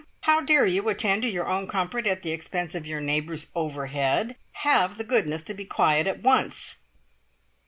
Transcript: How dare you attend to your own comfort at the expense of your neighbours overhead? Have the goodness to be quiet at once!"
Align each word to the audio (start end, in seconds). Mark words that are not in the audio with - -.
How 0.21 0.41
dare 0.41 0.65
you 0.65 0.89
attend 0.89 1.21
to 1.21 1.29
your 1.29 1.47
own 1.47 1.67
comfort 1.67 2.07
at 2.07 2.23
the 2.23 2.31
expense 2.31 2.73
of 2.73 2.87
your 2.87 3.01
neighbours 3.01 3.49
overhead? 3.53 4.35
Have 4.53 4.97
the 4.97 5.03
goodness 5.03 5.43
to 5.43 5.53
be 5.53 5.63
quiet 5.63 6.07
at 6.07 6.23
once!" 6.23 6.77